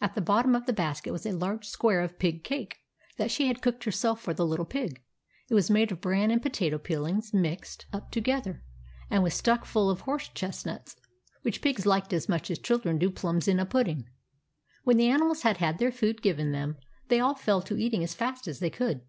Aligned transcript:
At 0.00 0.16
the 0.16 0.20
bottom 0.20 0.56
of 0.56 0.66
the 0.66 0.72
basket 0.72 1.12
was 1.12 1.24
a 1.24 1.30
large 1.30 1.64
square 1.68 2.00
of 2.00 2.18
pig 2.18 2.42
cake, 2.42 2.78
that 3.18 3.30
she 3.30 3.46
had 3.46 3.62
cooked 3.62 3.84
herself 3.84 4.20
for 4.20 4.34
the 4.34 4.44
Little 4.44 4.64
Pig. 4.64 5.00
It 5.48 5.54
was 5.54 5.70
made 5.70 5.92
of 5.92 6.00
bran 6.00 6.32
and 6.32 6.42
potato 6.42 6.76
peelings, 6.76 7.32
mixed 7.32 7.86
up 7.92 8.10
together, 8.10 8.64
and 9.10 9.22
was 9.22 9.32
stuck 9.34 9.64
full 9.64 9.88
of 9.88 10.00
horse 10.00 10.26
chestnuts, 10.30 10.96
which 11.42 11.62
pigs 11.62 11.86
like 11.86 12.12
as 12.12 12.28
much 12.28 12.50
as 12.50 12.58
chil 12.58 12.78
dren 12.78 12.98
do 12.98 13.12
plums 13.12 13.46
in 13.46 13.60
a 13.60 13.64
pudding. 13.64 14.08
When 14.82 14.96
the 14.96 15.06
animals 15.08 15.42
had 15.42 15.58
had 15.58 15.78
their 15.78 15.92
food 15.92 16.20
given 16.20 16.50
them, 16.50 16.76
they 17.06 17.20
all 17.20 17.36
fell 17.36 17.62
to 17.62 17.78
eating 17.78 18.02
as 18.02 18.12
fast 18.12 18.48
as 18.48 18.58
they 18.58 18.70
could. 18.70 19.02